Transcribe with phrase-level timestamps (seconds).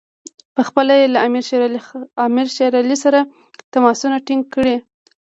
[0.55, 1.19] پخپله یې له
[2.25, 3.19] امیر شېر علي سره
[3.73, 4.75] تماسونه ټینګ کړي.